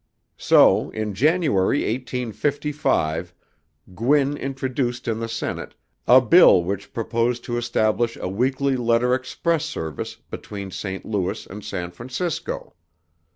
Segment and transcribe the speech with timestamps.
[0.39, 3.35] So in January, 1855,
[3.93, 5.75] Gwin introduced in the Senate
[6.07, 11.05] a bill which proposed to establish a weekly letter express service between St.
[11.05, 12.73] Louis and San Francisco.